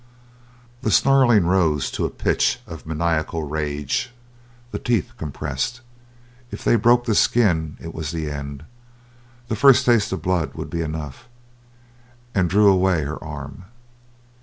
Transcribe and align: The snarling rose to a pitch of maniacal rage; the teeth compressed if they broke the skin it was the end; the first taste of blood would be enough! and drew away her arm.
The 0.81 0.89
snarling 0.89 1.45
rose 1.45 1.91
to 1.91 2.05
a 2.05 2.09
pitch 2.09 2.59
of 2.65 2.87
maniacal 2.87 3.43
rage; 3.43 4.11
the 4.71 4.79
teeth 4.79 5.11
compressed 5.15 5.81
if 6.49 6.63
they 6.63 6.75
broke 6.75 7.05
the 7.05 7.13
skin 7.13 7.77
it 7.79 7.93
was 7.93 8.09
the 8.09 8.27
end; 8.27 8.65
the 9.47 9.55
first 9.55 9.85
taste 9.85 10.11
of 10.11 10.23
blood 10.23 10.55
would 10.55 10.71
be 10.71 10.81
enough! 10.81 11.27
and 12.33 12.49
drew 12.49 12.67
away 12.67 13.03
her 13.03 13.23
arm. 13.23 13.65